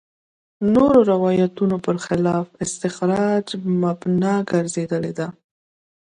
نورو 0.73 0.99
روایتونو 1.11 1.75
برخلاف 1.85 2.45
استخراج 2.65 3.45
مبنا 3.81 4.33
ګرځېدلي. 4.51 5.13